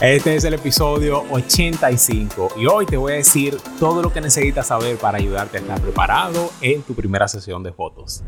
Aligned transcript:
Este 0.00 0.36
es 0.36 0.44
el 0.44 0.54
episodio 0.54 1.24
85 1.28 2.50
y 2.56 2.66
hoy 2.66 2.86
te 2.86 2.96
voy 2.96 3.14
a 3.14 3.16
decir 3.16 3.56
todo 3.80 4.00
lo 4.00 4.12
que 4.12 4.20
necesitas 4.20 4.68
saber 4.68 4.96
para 4.96 5.18
ayudarte 5.18 5.56
a 5.56 5.60
estar 5.60 5.80
preparado 5.80 6.52
en 6.60 6.82
tu 6.82 6.94
primera 6.94 7.26
sesión 7.26 7.64
de 7.64 7.72
fotos. 7.72 8.22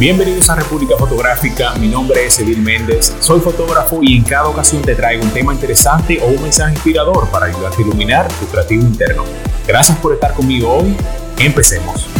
Bienvenidos 0.00 0.50
a 0.50 0.56
República 0.56 0.96
Fotográfica, 0.96 1.76
mi 1.76 1.86
nombre 1.86 2.26
es 2.26 2.40
Edil 2.40 2.58
Méndez, 2.58 3.14
soy 3.20 3.38
fotógrafo 3.38 4.00
y 4.02 4.16
en 4.16 4.24
cada 4.24 4.48
ocasión 4.48 4.82
te 4.82 4.96
traigo 4.96 5.22
un 5.22 5.30
tema 5.30 5.54
interesante 5.54 6.20
o 6.20 6.26
un 6.26 6.42
mensaje 6.42 6.72
inspirador 6.72 7.28
para 7.28 7.46
ayudarte 7.46 7.84
a 7.84 7.86
iluminar 7.86 8.32
tu 8.40 8.46
creativo 8.46 8.82
interno. 8.82 9.22
Gracias 9.64 9.96
por 9.98 10.12
estar 10.12 10.34
conmigo 10.34 10.72
hoy, 10.72 10.96
empecemos. 11.38 12.11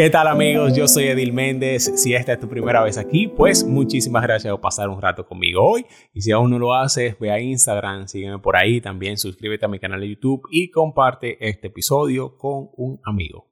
¿Qué 0.00 0.08
tal 0.08 0.28
amigos? 0.28 0.74
Yo 0.74 0.88
soy 0.88 1.08
Edil 1.08 1.34
Méndez. 1.34 1.92
Si 1.96 2.14
esta 2.14 2.32
es 2.32 2.40
tu 2.40 2.48
primera 2.48 2.82
vez 2.82 2.96
aquí, 2.96 3.28
pues 3.28 3.62
muchísimas 3.66 4.22
gracias 4.22 4.50
por 4.50 4.62
pasar 4.62 4.88
un 4.88 4.98
rato 4.98 5.26
conmigo 5.26 5.62
hoy. 5.62 5.84
Y 6.14 6.22
si 6.22 6.32
aún 6.32 6.50
no 6.50 6.58
lo 6.58 6.72
haces, 6.72 7.18
ve 7.18 7.30
a 7.30 7.38
Instagram, 7.38 8.08
sígueme 8.08 8.38
por 8.38 8.56
ahí, 8.56 8.80
también 8.80 9.18
suscríbete 9.18 9.66
a 9.66 9.68
mi 9.68 9.78
canal 9.78 10.00
de 10.00 10.08
YouTube 10.08 10.48
y 10.50 10.70
comparte 10.70 11.36
este 11.46 11.66
episodio 11.66 12.38
con 12.38 12.70
un 12.78 12.98
amigo. 13.04 13.50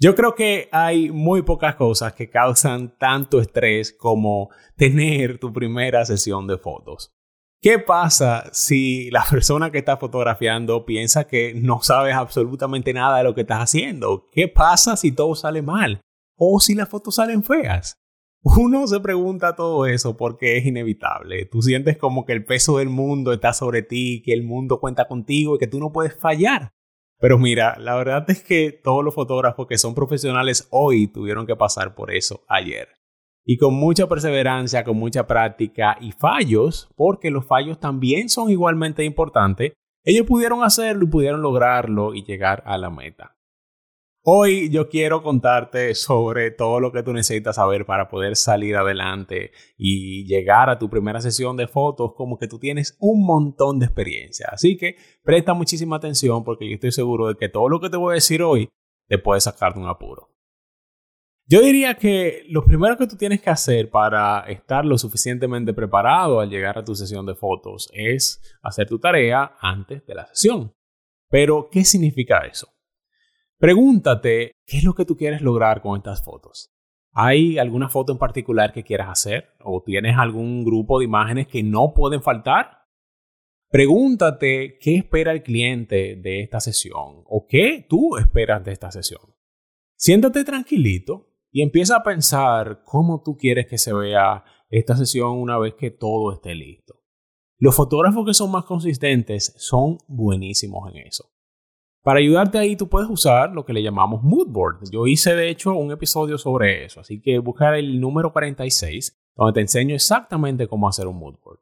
Yo 0.00 0.16
creo 0.16 0.34
que 0.34 0.68
hay 0.72 1.12
muy 1.12 1.42
pocas 1.42 1.76
cosas 1.76 2.12
que 2.12 2.28
causan 2.28 2.98
tanto 2.98 3.40
estrés 3.40 3.92
como 3.92 4.50
tener 4.74 5.38
tu 5.38 5.52
primera 5.52 6.04
sesión 6.04 6.48
de 6.48 6.58
fotos. 6.58 7.14
¿Qué 7.62 7.78
pasa 7.78 8.50
si 8.52 9.08
la 9.12 9.24
persona 9.30 9.70
que 9.70 9.78
está 9.78 9.96
fotografiando 9.96 10.84
piensa 10.84 11.28
que 11.28 11.54
no 11.54 11.80
sabes 11.80 12.16
absolutamente 12.16 12.92
nada 12.92 13.18
de 13.18 13.24
lo 13.24 13.36
que 13.36 13.42
estás 13.42 13.60
haciendo? 13.60 14.28
¿Qué 14.32 14.48
pasa 14.48 14.96
si 14.96 15.12
todo 15.12 15.36
sale 15.36 15.62
mal? 15.62 16.00
¿O 16.36 16.58
si 16.58 16.74
las 16.74 16.88
fotos 16.88 17.14
salen 17.14 17.44
feas? 17.44 18.02
Uno 18.42 18.88
se 18.88 18.98
pregunta 18.98 19.54
todo 19.54 19.86
eso 19.86 20.16
porque 20.16 20.56
es 20.56 20.66
inevitable. 20.66 21.46
Tú 21.46 21.62
sientes 21.62 21.96
como 21.96 22.24
que 22.26 22.32
el 22.32 22.44
peso 22.44 22.78
del 22.78 22.88
mundo 22.88 23.32
está 23.32 23.52
sobre 23.52 23.82
ti, 23.82 24.22
que 24.24 24.32
el 24.32 24.42
mundo 24.42 24.80
cuenta 24.80 25.06
contigo 25.06 25.54
y 25.54 25.58
que 25.60 25.68
tú 25.68 25.78
no 25.78 25.92
puedes 25.92 26.18
fallar. 26.18 26.72
Pero 27.20 27.38
mira, 27.38 27.78
la 27.78 27.94
verdad 27.94 28.28
es 28.28 28.42
que 28.42 28.72
todos 28.72 29.04
los 29.04 29.14
fotógrafos 29.14 29.68
que 29.68 29.78
son 29.78 29.94
profesionales 29.94 30.66
hoy 30.70 31.06
tuvieron 31.06 31.46
que 31.46 31.54
pasar 31.54 31.94
por 31.94 32.12
eso 32.12 32.42
ayer 32.48 32.88
y 33.44 33.56
con 33.56 33.74
mucha 33.74 34.08
perseverancia, 34.08 34.84
con 34.84 34.96
mucha 34.96 35.26
práctica 35.26 35.96
y 36.00 36.12
fallos, 36.12 36.90
porque 36.96 37.30
los 37.30 37.46
fallos 37.46 37.80
también 37.80 38.28
son 38.28 38.50
igualmente 38.50 39.04
importantes, 39.04 39.72
ellos 40.04 40.26
pudieron 40.26 40.64
hacerlo 40.64 41.04
y 41.04 41.10
pudieron 41.10 41.42
lograrlo 41.42 42.14
y 42.14 42.24
llegar 42.24 42.62
a 42.66 42.78
la 42.78 42.90
meta. 42.90 43.36
Hoy 44.24 44.70
yo 44.70 44.88
quiero 44.88 45.20
contarte 45.20 45.96
sobre 45.96 46.52
todo 46.52 46.78
lo 46.78 46.92
que 46.92 47.02
tú 47.02 47.12
necesitas 47.12 47.56
saber 47.56 47.84
para 47.84 48.08
poder 48.08 48.36
salir 48.36 48.76
adelante 48.76 49.50
y 49.76 50.24
llegar 50.26 50.70
a 50.70 50.78
tu 50.78 50.88
primera 50.88 51.20
sesión 51.20 51.56
de 51.56 51.66
fotos 51.66 52.12
como 52.14 52.38
que 52.38 52.46
tú 52.46 52.60
tienes 52.60 52.96
un 53.00 53.26
montón 53.26 53.80
de 53.80 53.86
experiencia. 53.86 54.46
Así 54.52 54.76
que 54.76 54.94
presta 55.24 55.54
muchísima 55.54 55.96
atención 55.96 56.44
porque 56.44 56.68
yo 56.68 56.74
estoy 56.74 56.92
seguro 56.92 57.26
de 57.26 57.34
que 57.34 57.48
todo 57.48 57.68
lo 57.68 57.80
que 57.80 57.90
te 57.90 57.96
voy 57.96 58.12
a 58.12 58.14
decir 58.14 58.44
hoy 58.44 58.68
te 59.08 59.18
puede 59.18 59.40
sacar 59.40 59.74
de 59.74 59.80
un 59.80 59.88
apuro. 59.88 60.28
Yo 61.46 61.60
diría 61.60 61.94
que 61.94 62.44
lo 62.48 62.64
primero 62.64 62.96
que 62.96 63.06
tú 63.06 63.16
tienes 63.16 63.40
que 63.42 63.50
hacer 63.50 63.90
para 63.90 64.40
estar 64.48 64.84
lo 64.84 64.96
suficientemente 64.96 65.74
preparado 65.74 66.40
al 66.40 66.48
llegar 66.48 66.78
a 66.78 66.84
tu 66.84 66.94
sesión 66.94 67.26
de 67.26 67.34
fotos 67.34 67.90
es 67.92 68.40
hacer 68.62 68.88
tu 68.88 68.98
tarea 68.98 69.56
antes 69.60 70.06
de 70.06 70.14
la 70.14 70.26
sesión. 70.26 70.72
Pero, 71.28 71.68
¿qué 71.70 71.84
significa 71.84 72.46
eso? 72.46 72.68
Pregúntate 73.58 74.52
qué 74.66 74.78
es 74.78 74.84
lo 74.84 74.94
que 74.94 75.04
tú 75.04 75.16
quieres 75.16 75.40
lograr 75.40 75.82
con 75.82 75.96
estas 75.96 76.24
fotos. 76.24 76.72
¿Hay 77.12 77.58
alguna 77.58 77.88
foto 77.88 78.12
en 78.12 78.18
particular 78.18 78.72
que 78.72 78.84
quieras 78.84 79.08
hacer? 79.10 79.50
¿O 79.60 79.82
tienes 79.82 80.16
algún 80.16 80.64
grupo 80.64 80.98
de 80.98 81.04
imágenes 81.04 81.48
que 81.48 81.62
no 81.62 81.92
pueden 81.94 82.22
faltar? 82.22 82.82
Pregúntate 83.68 84.78
qué 84.80 84.96
espera 84.96 85.32
el 85.32 85.42
cliente 85.42 86.16
de 86.16 86.40
esta 86.40 86.60
sesión 86.60 87.22
o 87.24 87.46
qué 87.48 87.86
tú 87.88 88.16
esperas 88.16 88.64
de 88.64 88.72
esta 88.72 88.90
sesión. 88.90 89.22
Siéntate 89.96 90.44
tranquilito 90.44 91.31
y 91.52 91.62
empieza 91.62 91.96
a 91.96 92.02
pensar 92.02 92.82
cómo 92.84 93.22
tú 93.22 93.36
quieres 93.36 93.66
que 93.66 93.78
se 93.78 93.92
vea 93.92 94.42
esta 94.70 94.96
sesión 94.96 95.32
una 95.32 95.58
vez 95.58 95.74
que 95.74 95.90
todo 95.90 96.32
esté 96.32 96.54
listo. 96.54 96.94
Los 97.58 97.76
fotógrafos 97.76 98.26
que 98.26 98.34
son 98.34 98.50
más 98.50 98.64
consistentes 98.64 99.54
son 99.58 99.98
buenísimos 100.08 100.90
en 100.90 101.06
eso. 101.06 101.30
Para 102.02 102.18
ayudarte 102.18 102.58
ahí 102.58 102.74
tú 102.74 102.88
puedes 102.88 103.08
usar 103.08 103.52
lo 103.52 103.64
que 103.64 103.72
le 103.72 103.82
llamamos 103.82 104.24
mood 104.24 104.48
board. 104.48 104.90
Yo 104.90 105.06
hice 105.06 105.36
de 105.36 105.50
hecho 105.50 105.72
un 105.72 105.92
episodio 105.92 106.38
sobre 106.38 106.84
eso, 106.84 107.00
así 107.00 107.20
que 107.20 107.38
busca 107.38 107.78
el 107.78 108.00
número 108.00 108.32
46 108.32 109.20
donde 109.36 109.52
te 109.52 109.60
enseño 109.60 109.94
exactamente 109.94 110.66
cómo 110.66 110.88
hacer 110.88 111.06
un 111.06 111.18
mood 111.18 111.36
board. 111.44 111.60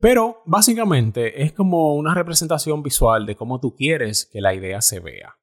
Pero 0.00 0.42
básicamente 0.46 1.42
es 1.42 1.52
como 1.52 1.94
una 1.94 2.14
representación 2.14 2.82
visual 2.82 3.24
de 3.24 3.36
cómo 3.36 3.60
tú 3.60 3.74
quieres 3.74 4.28
que 4.30 4.40
la 4.40 4.54
idea 4.54 4.80
se 4.80 5.00
vea. 5.00 5.38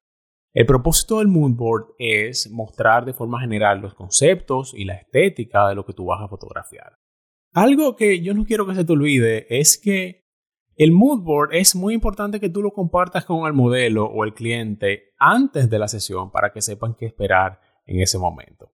El 0.56 0.64
propósito 0.64 1.18
del 1.18 1.28
moodboard 1.28 1.88
es 1.98 2.50
mostrar 2.50 3.04
de 3.04 3.12
forma 3.12 3.38
general 3.42 3.82
los 3.82 3.94
conceptos 3.94 4.72
y 4.74 4.86
la 4.86 4.94
estética 4.94 5.68
de 5.68 5.74
lo 5.74 5.84
que 5.84 5.92
tú 5.92 6.06
vas 6.06 6.22
a 6.22 6.28
fotografiar. 6.28 6.94
Algo 7.52 7.94
que 7.94 8.22
yo 8.22 8.32
no 8.32 8.46
quiero 8.46 8.66
que 8.66 8.74
se 8.74 8.86
te 8.86 8.92
olvide 8.94 9.46
es 9.50 9.76
que 9.76 10.24
el 10.74 10.92
moodboard 10.92 11.54
es 11.54 11.76
muy 11.76 11.92
importante 11.92 12.40
que 12.40 12.48
tú 12.48 12.62
lo 12.62 12.70
compartas 12.70 13.26
con 13.26 13.46
el 13.46 13.52
modelo 13.52 14.06
o 14.06 14.24
el 14.24 14.32
cliente 14.32 15.12
antes 15.18 15.68
de 15.68 15.78
la 15.78 15.88
sesión 15.88 16.30
para 16.30 16.54
que 16.54 16.62
sepan 16.62 16.94
qué 16.94 17.04
esperar 17.04 17.60
en 17.84 18.00
ese 18.00 18.16
momento. 18.16 18.72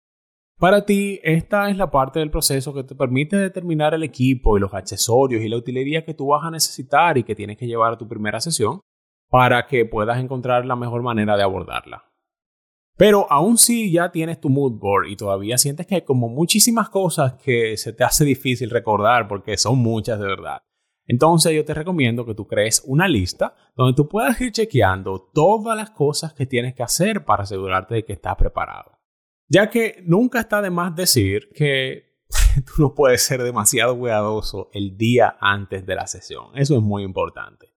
Para 0.58 0.86
ti, 0.86 1.20
esta 1.22 1.68
es 1.68 1.76
la 1.76 1.90
parte 1.90 2.20
del 2.20 2.30
proceso 2.30 2.72
que 2.72 2.84
te 2.84 2.94
permite 2.94 3.36
determinar 3.36 3.92
el 3.92 4.02
equipo 4.02 4.56
y 4.56 4.60
los 4.60 4.72
accesorios 4.72 5.42
y 5.42 5.48
la 5.50 5.58
utilería 5.58 6.06
que 6.06 6.14
tú 6.14 6.28
vas 6.28 6.42
a 6.42 6.50
necesitar 6.50 7.18
y 7.18 7.24
que 7.24 7.34
tienes 7.34 7.58
que 7.58 7.66
llevar 7.66 7.92
a 7.92 7.98
tu 7.98 8.08
primera 8.08 8.40
sesión 8.40 8.80
para 9.28 9.66
que 9.66 9.84
puedas 9.84 10.18
encontrar 10.18 10.66
la 10.66 10.76
mejor 10.76 11.02
manera 11.02 11.36
de 11.36 11.42
abordarla. 11.42 12.04
Pero 12.96 13.30
aún 13.30 13.58
si 13.58 13.92
ya 13.92 14.10
tienes 14.10 14.40
tu 14.40 14.48
mood 14.48 14.78
board 14.78 15.08
y 15.08 15.16
todavía 15.16 15.58
sientes 15.58 15.86
que 15.86 15.96
hay 15.96 16.02
como 16.02 16.28
muchísimas 16.28 16.88
cosas 16.88 17.34
que 17.34 17.76
se 17.76 17.92
te 17.92 18.04
hace 18.04 18.24
difícil 18.24 18.70
recordar 18.70 19.28
porque 19.28 19.56
son 19.58 19.78
muchas 19.78 20.18
de 20.18 20.26
verdad. 20.26 20.62
Entonces 21.06 21.52
yo 21.54 21.64
te 21.64 21.74
recomiendo 21.74 22.24
que 22.24 22.34
tú 22.34 22.46
crees 22.46 22.82
una 22.84 23.06
lista 23.06 23.54
donde 23.76 23.94
tú 23.94 24.08
puedas 24.08 24.40
ir 24.40 24.50
chequeando 24.50 25.30
todas 25.32 25.76
las 25.76 25.90
cosas 25.90 26.32
que 26.32 26.46
tienes 26.46 26.74
que 26.74 26.82
hacer 26.82 27.24
para 27.24 27.44
asegurarte 27.44 27.94
de 27.96 28.04
que 28.04 28.14
estás 28.14 28.34
preparado. 28.36 28.92
Ya 29.48 29.70
que 29.70 30.02
nunca 30.04 30.40
está 30.40 30.62
de 30.62 30.70
más 30.70 30.96
decir 30.96 31.50
que 31.54 32.16
tú 32.66 32.82
no 32.82 32.94
puedes 32.94 33.22
ser 33.22 33.42
demasiado 33.42 33.96
cuidadoso 33.96 34.70
el 34.72 34.96
día 34.96 35.36
antes 35.40 35.86
de 35.86 35.94
la 35.94 36.06
sesión. 36.06 36.46
Eso 36.54 36.76
es 36.76 36.82
muy 36.82 37.04
importante. 37.04 37.75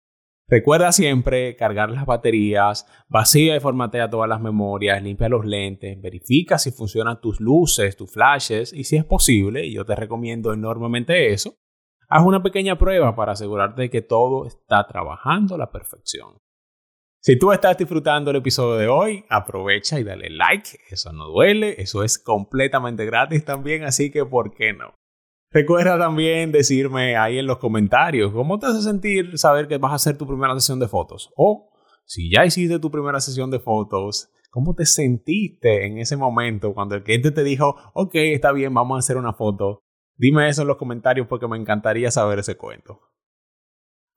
Recuerda 0.48 0.92
siempre 0.92 1.56
cargar 1.56 1.90
las 1.90 2.06
baterías, 2.06 2.86
vacía 3.08 3.56
y 3.56 3.60
formatea 3.60 4.08
todas 4.08 4.28
las 4.28 4.40
memorias, 4.40 5.02
limpia 5.02 5.28
los 5.28 5.44
lentes, 5.44 6.00
verifica 6.00 6.56
si 6.56 6.70
funcionan 6.70 7.20
tus 7.20 7.40
luces, 7.40 7.96
tus 7.96 8.12
flashes 8.12 8.72
y 8.72 8.84
si 8.84 8.96
es 8.96 9.04
posible, 9.04 9.66
y 9.66 9.74
yo 9.74 9.84
te 9.84 9.96
recomiendo 9.96 10.52
enormemente 10.52 11.32
eso, 11.32 11.56
haz 12.08 12.24
una 12.24 12.44
pequeña 12.44 12.78
prueba 12.78 13.16
para 13.16 13.32
asegurarte 13.32 13.82
de 13.82 13.90
que 13.90 14.02
todo 14.02 14.46
está 14.46 14.86
trabajando 14.86 15.56
a 15.56 15.58
la 15.58 15.72
perfección. 15.72 16.38
Si 17.20 17.36
tú 17.36 17.50
estás 17.50 17.76
disfrutando 17.76 18.30
el 18.30 18.36
episodio 18.36 18.76
de 18.76 18.86
hoy, 18.86 19.24
aprovecha 19.28 19.98
y 19.98 20.04
dale 20.04 20.30
like, 20.30 20.78
eso 20.90 21.12
no 21.12 21.26
duele, 21.26 21.74
eso 21.78 22.04
es 22.04 22.20
completamente 22.20 23.04
gratis 23.04 23.44
también, 23.44 23.82
así 23.82 24.12
que 24.12 24.24
¿por 24.24 24.54
qué 24.54 24.72
no? 24.72 24.94
Recuerda 25.56 25.98
también 25.98 26.52
decirme 26.52 27.16
ahí 27.16 27.38
en 27.38 27.46
los 27.46 27.56
comentarios 27.56 28.30
cómo 28.30 28.58
te 28.58 28.66
hace 28.66 28.82
sentir 28.82 29.38
saber 29.38 29.66
que 29.68 29.78
vas 29.78 29.92
a 29.92 29.94
hacer 29.94 30.18
tu 30.18 30.26
primera 30.26 30.52
sesión 30.52 30.78
de 30.78 30.86
fotos. 30.86 31.32
O 31.34 31.72
si 32.04 32.30
ya 32.30 32.44
hiciste 32.44 32.78
tu 32.78 32.90
primera 32.90 33.22
sesión 33.22 33.50
de 33.50 33.58
fotos, 33.58 34.28
¿cómo 34.50 34.74
te 34.74 34.84
sentiste 34.84 35.86
en 35.86 35.96
ese 35.96 36.18
momento 36.18 36.74
cuando 36.74 36.94
el 36.94 37.02
cliente 37.02 37.30
te 37.30 37.42
dijo, 37.42 37.74
ok, 37.94 38.16
está 38.16 38.52
bien, 38.52 38.74
vamos 38.74 38.96
a 38.96 38.98
hacer 38.98 39.16
una 39.16 39.32
foto? 39.32 39.80
Dime 40.14 40.46
eso 40.46 40.60
en 40.60 40.68
los 40.68 40.76
comentarios 40.76 41.26
porque 41.26 41.48
me 41.48 41.56
encantaría 41.56 42.10
saber 42.10 42.40
ese 42.40 42.58
cuento. 42.58 43.00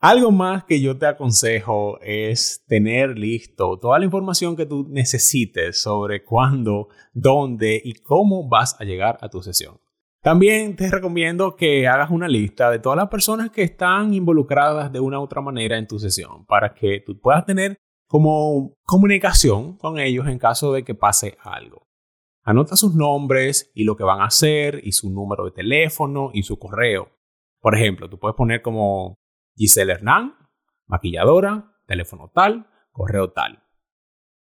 Algo 0.01 0.31
más 0.31 0.65
que 0.65 0.81
yo 0.81 0.97
te 0.97 1.05
aconsejo 1.05 2.01
es 2.01 2.65
tener 2.67 3.17
listo 3.17 3.79
toda 3.79 3.97
la 3.97 4.03
información 4.03 4.57
que 4.57 4.65
tú 4.65 4.87
necesites 4.89 5.81
sobre 5.81 6.21
cuándo, 6.21 6.89
dónde 7.13 7.81
y 7.81 7.93
cómo 7.93 8.49
vas 8.49 8.75
a 8.81 8.83
llegar 8.83 9.17
a 9.21 9.29
tu 9.29 9.41
sesión. 9.41 9.79
También 10.21 10.75
te 10.75 10.89
recomiendo 10.89 11.55
que 11.55 11.87
hagas 11.87 12.11
una 12.11 12.27
lista 12.27 12.69
de 12.69 12.79
todas 12.79 12.97
las 12.97 13.07
personas 13.07 13.51
que 13.51 13.63
están 13.63 14.13
involucradas 14.13 14.91
de 14.91 14.99
una 14.99 15.19
u 15.19 15.23
otra 15.23 15.41
manera 15.41 15.77
en 15.77 15.87
tu 15.87 15.97
sesión 15.97 16.45
para 16.45 16.73
que 16.73 17.01
tú 17.05 17.19
puedas 17.21 17.45
tener 17.45 17.77
como 18.05 18.75
comunicación 18.83 19.77
con 19.77 19.97
ellos 19.97 20.27
en 20.27 20.37
caso 20.37 20.73
de 20.73 20.83
que 20.83 20.93
pase 20.93 21.37
algo. 21.41 21.87
Anota 22.43 22.75
sus 22.75 22.95
nombres 22.95 23.71
y 23.73 23.85
lo 23.85 23.95
que 23.95 24.03
van 24.03 24.19
a 24.19 24.25
hacer 24.25 24.81
y 24.83 24.91
su 24.91 25.09
número 25.09 25.45
de 25.45 25.51
teléfono 25.51 26.31
y 26.33 26.43
su 26.43 26.59
correo. 26.59 27.11
Por 27.61 27.75
ejemplo, 27.75 28.09
tú 28.09 28.19
puedes 28.19 28.35
poner 28.35 28.61
como 28.61 29.19
Giselle 29.55 29.93
Hernán, 29.93 30.35
maquilladora, 30.87 31.77
teléfono 31.85 32.29
tal, 32.33 32.67
correo 32.91 33.31
tal. 33.31 33.63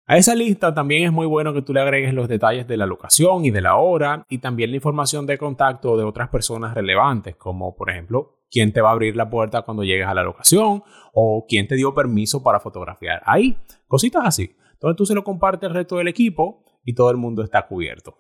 A 0.08 0.18
esa 0.18 0.36
lista 0.36 0.72
también 0.72 1.04
es 1.04 1.12
muy 1.12 1.26
bueno 1.26 1.52
que 1.52 1.64
tú 1.64 1.74
le 1.74 1.82
agregues 1.82 2.14
los 2.14 2.28
detalles 2.28 2.68
de 2.68 2.78
la 2.78 2.86
locación 2.86 3.44
y 3.44 3.50
de 3.50 3.62
la 3.62 3.78
hora 3.78 4.24
y 4.30 4.38
también 4.38 4.70
la 4.70 4.76
información 4.76 5.26
de 5.26 5.40
contacto 5.40 5.98
de 5.98 6.04
otras 6.04 6.30
personas 6.30 6.76
relevantes, 6.76 7.36
como 7.36 7.76
por 7.76 7.90
ejemplo 7.90 8.44
quién 8.52 8.72
te 8.72 8.82
va 8.82 8.90
a 8.90 8.92
abrir 8.92 9.16
la 9.16 9.32
puerta 9.32 9.64
cuando 9.64 9.84
llegues 9.84 10.06
a 10.06 10.14
la 10.14 10.22
locación 10.22 10.84
o 11.14 11.46
quién 11.50 11.68
te 11.68 11.76
dio 11.76 11.96
permiso 11.96 12.44
para 12.44 12.60
fotografiar 12.60 13.24
ahí, 13.26 13.58
cositas 13.88 14.24
así. 14.26 14.56
Entonces 14.74 14.96
tú 14.96 15.08
se 15.08 15.16
lo 15.16 15.24
compartes 15.24 15.70
al 15.70 15.76
resto 15.76 15.98
del 15.98 16.08
equipo 16.08 16.64
y 16.84 16.94
todo 16.94 17.10
el 17.10 17.18
mundo 17.18 17.44
está 17.44 17.66
cubierto. 17.66 18.20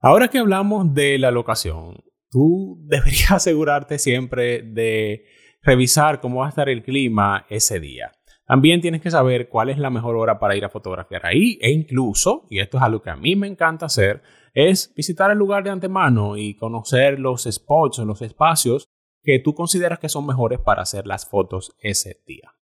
Ahora 0.00 0.28
que 0.28 0.38
hablamos 0.38 0.94
de 0.94 1.18
la 1.18 1.30
locación, 1.30 2.02
tú 2.30 2.78
deberías 2.86 3.32
asegurarte 3.32 3.98
siempre 3.98 4.62
de 4.62 5.26
revisar 5.62 6.22
cómo 6.22 6.40
va 6.40 6.46
a 6.46 6.48
estar 6.48 6.70
el 6.70 6.82
clima 6.82 7.44
ese 7.50 7.80
día. 7.80 8.12
También 8.50 8.80
tienes 8.80 9.00
que 9.00 9.12
saber 9.12 9.48
cuál 9.48 9.70
es 9.70 9.78
la 9.78 9.90
mejor 9.90 10.16
hora 10.16 10.40
para 10.40 10.56
ir 10.56 10.64
a 10.64 10.68
fotografiar 10.68 11.24
ahí 11.24 11.56
e 11.62 11.70
incluso, 11.70 12.48
y 12.50 12.58
esto 12.58 12.78
es 12.78 12.82
algo 12.82 13.00
que 13.00 13.10
a 13.10 13.14
mí 13.14 13.36
me 13.36 13.46
encanta 13.46 13.86
hacer, 13.86 14.24
es 14.52 14.92
visitar 14.96 15.30
el 15.30 15.38
lugar 15.38 15.62
de 15.62 15.70
antemano 15.70 16.36
y 16.36 16.56
conocer 16.56 17.20
los 17.20 17.44
spots 17.44 18.00
o 18.00 18.04
los 18.04 18.22
espacios 18.22 18.88
que 19.22 19.38
tú 19.38 19.54
consideras 19.54 20.00
que 20.00 20.08
son 20.08 20.26
mejores 20.26 20.58
para 20.58 20.82
hacer 20.82 21.06
las 21.06 21.26
fotos 21.26 21.76
ese 21.78 22.24
día. 22.26 22.52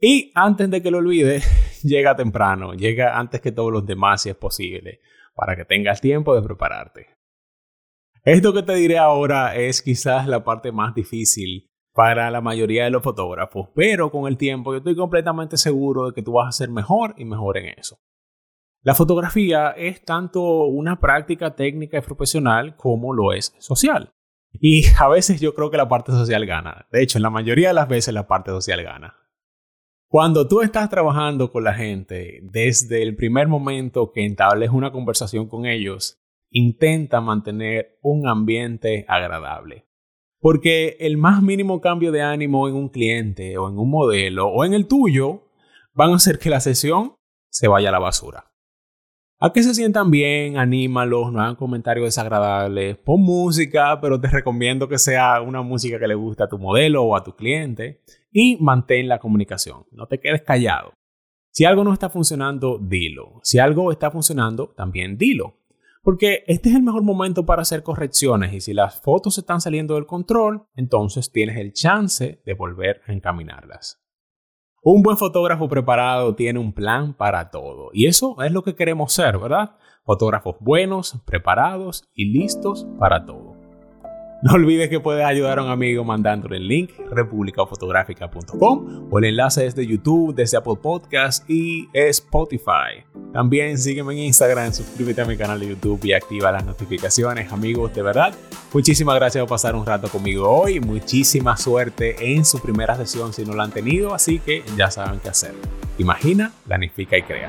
Y 0.00 0.32
antes 0.34 0.70
de 0.70 0.82
que 0.82 0.90
lo 0.90 0.98
olvides, 0.98 1.46
llega 1.84 2.16
temprano, 2.16 2.72
llega 2.72 3.18
antes 3.18 3.42
que 3.42 3.52
todos 3.52 3.70
los 3.70 3.84
demás 3.84 4.22
si 4.22 4.30
es 4.30 4.36
posible, 4.36 5.00
para 5.34 5.54
que 5.54 5.66
tengas 5.66 6.00
tiempo 6.00 6.34
de 6.34 6.40
prepararte. 6.40 7.08
Esto 8.24 8.54
que 8.54 8.62
te 8.62 8.74
diré 8.74 8.96
ahora 8.96 9.54
es 9.54 9.82
quizás 9.82 10.26
la 10.28 10.44
parte 10.44 10.72
más 10.72 10.94
difícil 10.94 11.68
para 11.96 12.30
la 12.30 12.42
mayoría 12.42 12.84
de 12.84 12.90
los 12.90 13.02
fotógrafos, 13.02 13.70
pero 13.74 14.10
con 14.10 14.28
el 14.28 14.36
tiempo 14.36 14.72
yo 14.72 14.78
estoy 14.78 14.94
completamente 14.94 15.56
seguro 15.56 16.06
de 16.06 16.12
que 16.12 16.22
tú 16.22 16.32
vas 16.32 16.48
a 16.48 16.52
ser 16.52 16.68
mejor 16.68 17.14
y 17.16 17.24
mejor 17.24 17.56
en 17.56 17.70
eso. 17.78 17.98
La 18.82 18.94
fotografía 18.94 19.70
es 19.70 20.04
tanto 20.04 20.66
una 20.66 21.00
práctica 21.00 21.56
técnica 21.56 21.96
y 21.96 22.02
profesional 22.02 22.76
como 22.76 23.14
lo 23.14 23.32
es 23.32 23.54
social. 23.58 24.12
Y 24.52 24.84
a 25.00 25.08
veces 25.08 25.40
yo 25.40 25.54
creo 25.54 25.70
que 25.70 25.78
la 25.78 25.88
parte 25.88 26.12
social 26.12 26.44
gana. 26.44 26.86
De 26.92 27.02
hecho, 27.02 27.16
en 27.16 27.22
la 27.22 27.30
mayoría 27.30 27.68
de 27.68 27.74
las 27.74 27.88
veces 27.88 28.12
la 28.12 28.26
parte 28.26 28.50
social 28.50 28.82
gana. 28.82 29.16
Cuando 30.06 30.46
tú 30.46 30.60
estás 30.60 30.90
trabajando 30.90 31.50
con 31.50 31.64
la 31.64 31.72
gente, 31.72 32.40
desde 32.42 33.02
el 33.02 33.16
primer 33.16 33.48
momento 33.48 34.12
que 34.12 34.24
entables 34.24 34.68
una 34.68 34.92
conversación 34.92 35.48
con 35.48 35.64
ellos, 35.64 36.20
intenta 36.50 37.22
mantener 37.22 37.98
un 38.02 38.28
ambiente 38.28 39.06
agradable. 39.08 39.85
Porque 40.46 40.96
el 41.00 41.16
más 41.16 41.42
mínimo 41.42 41.80
cambio 41.80 42.12
de 42.12 42.22
ánimo 42.22 42.68
en 42.68 42.76
un 42.76 42.88
cliente 42.88 43.58
o 43.58 43.68
en 43.68 43.80
un 43.80 43.90
modelo 43.90 44.46
o 44.46 44.64
en 44.64 44.74
el 44.74 44.86
tuyo 44.86 45.42
van 45.92 46.12
a 46.12 46.14
hacer 46.14 46.38
que 46.38 46.50
la 46.50 46.60
sesión 46.60 47.16
se 47.50 47.66
vaya 47.66 47.88
a 47.88 47.92
la 47.92 47.98
basura. 47.98 48.52
A 49.40 49.52
que 49.52 49.64
se 49.64 49.74
sientan 49.74 50.12
bien, 50.12 50.56
anímalos, 50.56 51.32
no 51.32 51.40
hagan 51.40 51.56
comentarios 51.56 52.06
desagradables, 52.06 52.96
pon 52.96 53.22
música, 53.22 54.00
pero 54.00 54.20
te 54.20 54.28
recomiendo 54.28 54.86
que 54.86 54.98
sea 54.98 55.40
una 55.40 55.62
música 55.62 55.98
que 55.98 56.06
le 56.06 56.14
guste 56.14 56.44
a 56.44 56.48
tu 56.48 56.60
modelo 56.60 57.02
o 57.02 57.16
a 57.16 57.24
tu 57.24 57.34
cliente 57.34 58.04
y 58.30 58.56
mantén 58.60 59.08
la 59.08 59.18
comunicación, 59.18 59.86
no 59.90 60.06
te 60.06 60.20
quedes 60.20 60.42
callado. 60.42 60.92
Si 61.50 61.64
algo 61.64 61.82
no 61.82 61.92
está 61.92 62.08
funcionando, 62.08 62.78
dilo. 62.80 63.40
Si 63.42 63.58
algo 63.58 63.90
está 63.90 64.12
funcionando, 64.12 64.72
también 64.76 65.18
dilo. 65.18 65.56
Porque 66.06 66.44
este 66.46 66.68
es 66.68 66.76
el 66.76 66.84
mejor 66.84 67.02
momento 67.02 67.44
para 67.44 67.62
hacer 67.62 67.82
correcciones 67.82 68.54
y 68.54 68.60
si 68.60 68.72
las 68.72 69.00
fotos 69.00 69.38
están 69.38 69.60
saliendo 69.60 69.96
del 69.96 70.06
control, 70.06 70.68
entonces 70.76 71.32
tienes 71.32 71.56
el 71.56 71.72
chance 71.72 72.40
de 72.46 72.54
volver 72.54 73.00
a 73.08 73.12
encaminarlas. 73.12 74.00
Un 74.84 75.02
buen 75.02 75.16
fotógrafo 75.16 75.68
preparado 75.68 76.36
tiene 76.36 76.60
un 76.60 76.72
plan 76.72 77.12
para 77.12 77.50
todo 77.50 77.90
y 77.92 78.06
eso 78.06 78.40
es 78.40 78.52
lo 78.52 78.62
que 78.62 78.76
queremos 78.76 79.12
ser, 79.12 79.36
¿verdad? 79.36 79.78
Fotógrafos 80.04 80.54
buenos, 80.60 81.20
preparados 81.26 82.08
y 82.14 82.26
listos 82.26 82.86
para 83.00 83.26
todo. 83.26 83.45
No 84.46 84.52
olvides 84.52 84.88
que 84.88 85.00
puedes 85.00 85.24
ayudar 85.24 85.58
a 85.58 85.64
un 85.64 85.70
amigo 85.70 86.04
mandándole 86.04 86.58
el 86.58 86.68
link 86.68 86.92
republicafotográfica.com 87.10 89.08
o 89.10 89.18
el 89.18 89.24
enlace 89.24 89.64
desde 89.64 89.84
YouTube, 89.84 90.36
desde 90.36 90.56
Apple 90.56 90.76
Podcast 90.80 91.42
y 91.50 91.88
Spotify. 91.92 93.02
También 93.32 93.76
sígueme 93.76 94.12
en 94.12 94.20
Instagram, 94.20 94.72
suscríbete 94.72 95.22
a 95.22 95.24
mi 95.24 95.36
canal 95.36 95.58
de 95.58 95.70
YouTube 95.70 95.98
y 96.04 96.12
activa 96.12 96.52
las 96.52 96.64
notificaciones, 96.64 97.52
amigos, 97.52 97.92
de 97.92 98.02
verdad. 98.02 98.36
Muchísimas 98.72 99.16
gracias 99.16 99.42
por 99.42 99.48
pasar 99.48 99.74
un 99.74 99.84
rato 99.84 100.06
conmigo 100.08 100.48
hoy. 100.48 100.78
Muchísima 100.78 101.56
suerte 101.56 102.14
en 102.20 102.44
su 102.44 102.60
primera 102.60 102.94
sesión 102.96 103.32
si 103.32 103.44
no 103.44 103.52
la 103.52 103.64
han 103.64 103.72
tenido, 103.72 104.14
así 104.14 104.38
que 104.38 104.62
ya 104.76 104.92
saben 104.92 105.18
qué 105.18 105.28
hacer. 105.28 105.54
Imagina, 105.98 106.52
planifica 106.64 107.18
y 107.18 107.22
crea. 107.22 107.48